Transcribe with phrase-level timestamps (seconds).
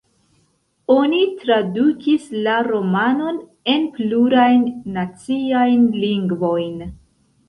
[0.91, 3.37] Oni tradukis la romanon
[3.73, 4.63] en plurajn
[4.97, 6.81] naciajn lingvojn.